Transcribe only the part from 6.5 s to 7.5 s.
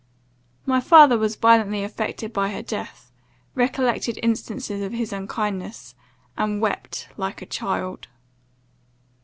wept like a